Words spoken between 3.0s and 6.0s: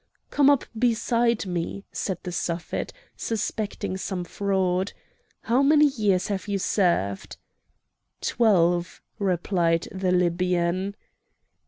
suspecting some fraud; "how many